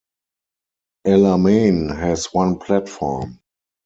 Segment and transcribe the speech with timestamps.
[1.05, 3.39] Alamein has one platform.